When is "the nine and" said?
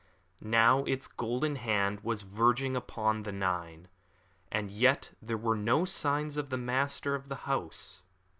3.21-4.71